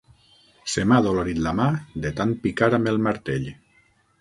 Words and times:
Se 0.75 0.85
m'ha 0.91 0.97
adolorit 1.03 1.41
la 1.47 1.53
mà 1.59 1.67
de 2.07 2.13
tant 2.21 2.33
picar 2.47 2.71
amb 2.79 2.93
el 2.95 2.99
martell. 3.11 3.47